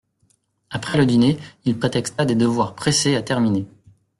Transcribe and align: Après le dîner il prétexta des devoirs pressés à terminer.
Après 0.71 0.97
le 0.97 1.05
dîner 1.05 1.37
il 1.63 1.77
prétexta 1.77 2.25
des 2.25 2.33
devoirs 2.33 2.73
pressés 2.73 3.15
à 3.15 3.21
terminer. 3.21 3.67